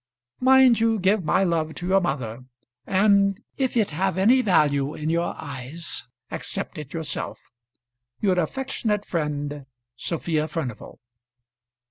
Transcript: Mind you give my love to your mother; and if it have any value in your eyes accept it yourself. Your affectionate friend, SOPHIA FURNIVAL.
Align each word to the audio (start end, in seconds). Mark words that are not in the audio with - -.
Mind 0.39 0.79
you 0.79 0.97
give 0.97 1.23
my 1.23 1.43
love 1.43 1.75
to 1.75 1.85
your 1.87 2.01
mother; 2.01 2.45
and 2.87 3.39
if 3.59 3.77
it 3.77 3.91
have 3.91 4.17
any 4.17 4.41
value 4.41 4.95
in 4.95 5.11
your 5.11 5.35
eyes 5.37 6.05
accept 6.31 6.79
it 6.79 6.91
yourself. 6.91 7.39
Your 8.19 8.39
affectionate 8.39 9.05
friend, 9.05 9.67
SOPHIA 9.97 10.47
FURNIVAL. 10.47 10.99